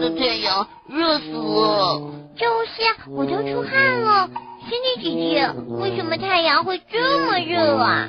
[0.00, 2.00] 的太阳，热死了。
[2.36, 4.28] 就是啊，我都出汗了。
[4.68, 5.50] 仙女姐姐，
[5.80, 8.08] 为什么太阳会这么热啊？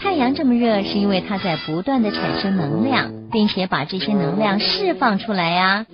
[0.00, 5.86] 太阳这么热，是因为它在不断的产生能量，并且把这些能量释放出来呀。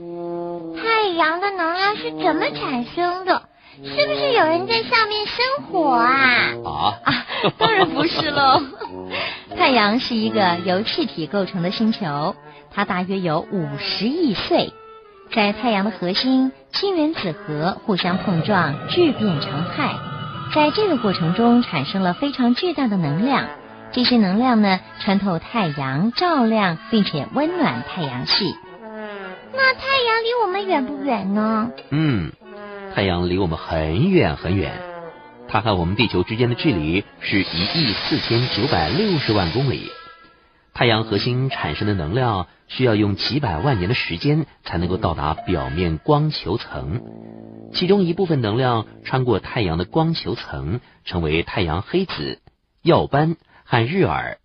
[0.83, 3.43] 太阳的能量是怎么产生的？
[3.77, 6.09] 是不是有人在上面生火啊？
[6.65, 7.27] 啊啊，
[7.59, 8.63] 当然不是喽。
[9.57, 12.35] 太阳是一个由气体构成的星球，
[12.73, 14.73] 它大约有五十亿岁。
[15.33, 19.95] 在太阳的核心，氢原子核互相碰撞，聚变成氦。
[20.55, 23.47] 在这个过程中，产生了非常巨大的能量。
[23.91, 28.55] 这些能量呢，穿透太阳，照亮并且温暖太阳系。
[29.53, 31.71] 那太阳离我们远不远呢？
[31.91, 32.31] 嗯，
[32.95, 34.73] 太阳离我们很远很远，
[35.49, 39.91] 它和我们地球之间的距离是一亿四千九百六十万公里。
[40.75, 47.01] 太阳核心产生的能量需要用几百万年的时间才能够到达表面光球层，
[47.73, 52.41] 其中一部分能量穿过太阳的光球层，成为太阳黑子、
[52.83, 54.37] 耀斑和日珥。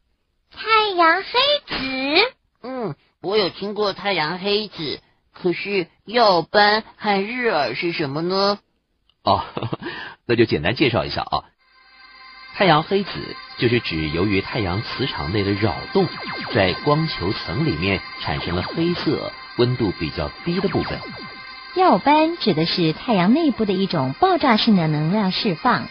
[0.51, 1.33] 太阳黑
[1.65, 2.33] 子？
[2.61, 5.01] 嗯，我有听过太阳黑子，
[5.33, 8.59] 可是耀斑和日珥是什么呢？
[9.23, 9.43] 哦，
[10.27, 11.45] 那就简单介绍一下啊。
[12.55, 13.09] 太阳黑子
[13.57, 16.07] 就是指由于太阳磁场内的扰动，
[16.53, 20.99] 在光球层里面产生了黑色、温度比较低的部分。
[21.75, 25.87] 耀斑指的是太阳内部的一种爆炸性的能量释放，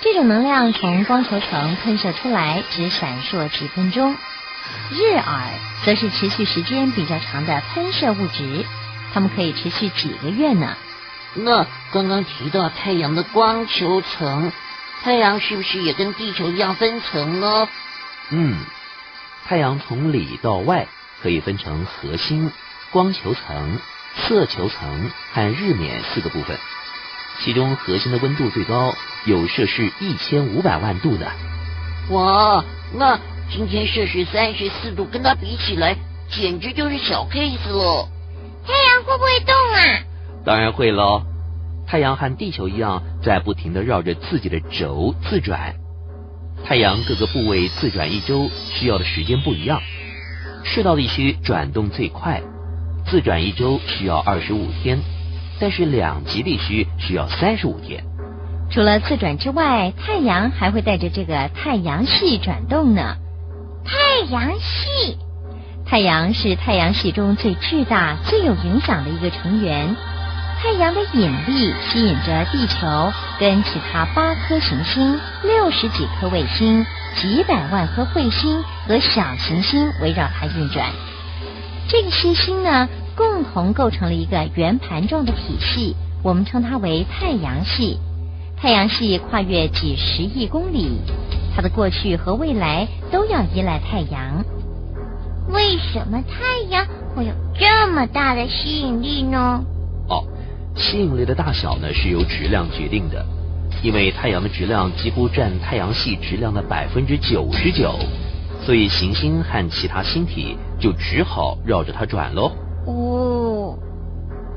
[0.00, 4.16] 这种能量从光球层喷射出来，只闪烁几分钟。
[4.90, 5.50] 日珥
[5.84, 8.64] 则是持续时间比较长的喷射物质，
[9.14, 10.76] 它们可以持续几个月呢。
[11.34, 14.50] 那刚刚提到太阳的光球层。
[15.02, 17.68] 太阳是不是也跟地球一样分层呢？
[18.30, 18.58] 嗯，
[19.46, 20.86] 太阳从里到外
[21.22, 22.52] 可以分成核心、
[22.90, 23.78] 光球层、
[24.16, 26.58] 色球层和日冕四个部分。
[27.40, 28.92] 其中核心的温度最高，
[29.24, 31.30] 有摄氏一千五百万度的。
[32.10, 33.18] 哇，那
[33.50, 35.96] 今天摄氏三十四度，跟它比起来，
[36.28, 38.08] 简直就是小 case 了。
[38.66, 40.00] 太阳会不会动啊？
[40.44, 41.22] 当然会喽。
[41.88, 45.74] 太阳和地球一样，在不停的绕着自己的轴自转。
[46.62, 49.80] 太阳各个部位自转一周需要的时间不一样。
[50.64, 52.42] 赤道地区转动最快，
[53.06, 54.98] 自转一周需要二十五天，
[55.58, 58.04] 但是两极地区需要三十五天。
[58.70, 63.16] 除了自转之外，太阳还会带着这个太阳系转动呢。
[63.86, 65.16] 太阳系，
[65.86, 69.96] 太阳是太阳系中最巨大、最有影响的一个成员。
[70.60, 80.90] 太阳的引力吸引着地球跟其他八颗行星、六十几颗卫星、几百万颗彗星和小行星围绕它运转。
[81.86, 88.00] 这个星星呢，共同构成了一个圆盘状的体系，我们称它为太阳系。
[88.60, 91.00] 太阳系跨越几十亿公里，
[91.54, 94.44] 它的过去和未来都要依赖太阳。
[95.50, 99.64] 为什么太阳会有这么大的吸引力呢？
[100.78, 100.80] 哦。
[100.80, 103.26] 吸引力的大小呢是由质量决定的，
[103.82, 107.98] 因为太阳的质量几乎占太阳系质量的百分之九十九，
[108.64, 112.52] 所以行星和其他星体就只好绕着它转喽。
[112.86, 113.78] 哦，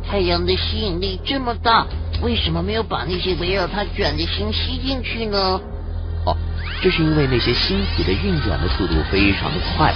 [0.08, 1.88] 太阳的吸引力这么大，
[2.22, 5.38] 为什么没有把那些围绕它转的星吸进去呢？
[6.26, 6.38] 哦，
[6.82, 9.94] 这是因为那些星体的运转的速度非常的快，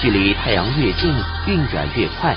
[0.00, 1.14] 距离太阳越近，
[1.46, 2.34] 运转越快。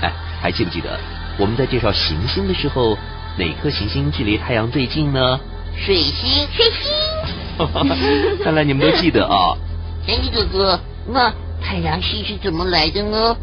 [0.00, 0.96] 哎，还记不记得？
[1.38, 2.96] 我们在介绍行星的时候，
[3.38, 5.38] 哪颗行星距离太阳最近呢？
[5.76, 8.38] 水星，水星。
[8.42, 9.54] 看来你们都记得啊。
[10.06, 11.30] 仙女哥哥，那
[11.60, 13.36] 太阳系是怎么来的呢？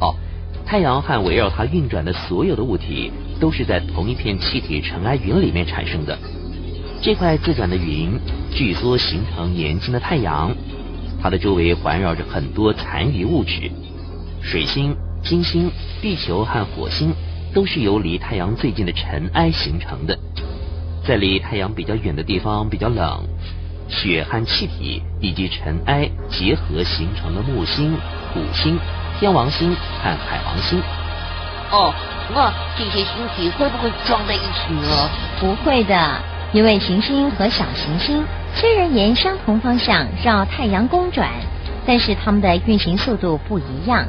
[0.00, 0.14] 哦，
[0.66, 6.18] 太阳和围绕它运转的所有的物体，都是在同一片气体尘埃云里面产生的。
[7.00, 8.18] 这块自转的云
[8.50, 10.52] 聚缩形成年轻的太阳，
[11.22, 13.70] 它的周围环绕着很多残余物质，
[14.42, 15.70] 水星、金星、
[16.02, 17.14] 地球和火星。
[17.54, 20.18] 都是由离太阳最近的尘埃形成的，
[21.04, 23.24] 在离太阳比较远的地方比较冷，
[23.88, 27.96] 雪和气体以及尘埃结合形成了木星、
[28.32, 28.78] 土星、
[29.18, 30.80] 天王星和海王星。
[31.70, 31.92] 哦，
[32.34, 35.10] 那这些星体会不会撞在一起呢？
[35.40, 36.22] 不会的，
[36.52, 38.24] 因为行星和小行星
[38.54, 41.30] 虽然沿相同方向绕太阳公转，
[41.86, 44.06] 但是它们的运行速度不一样，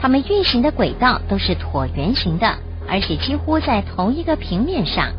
[0.00, 2.52] 它们运行的轨道都是椭圆形的。
[2.88, 5.12] 而且几乎在同一个平面上，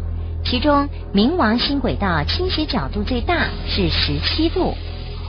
[0.44, 4.76] 其中冥王星轨道倾斜角度最大，是十七度。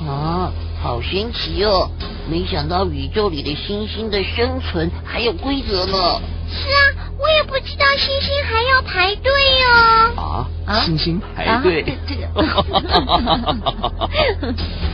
[0.07, 0.53] 啊，
[0.83, 1.89] 好神奇哦！
[2.29, 6.21] 没想到宇宙里的星星的生存还有规则呢。
[6.51, 6.75] 是啊，
[7.19, 9.33] 我也不知道星星还要排队
[9.63, 10.13] 哦。
[10.17, 11.83] 啊，啊星星排队。
[11.83, 12.27] 啊这个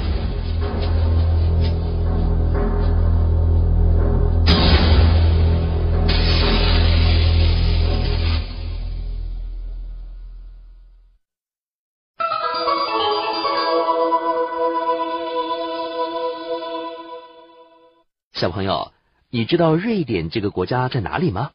[18.50, 18.92] 朋友，
[19.30, 21.50] 你知道瑞典这个国家在哪里吗？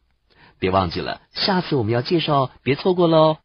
[0.58, 3.38] 别忘记了，下次我们要介绍，别错过喽。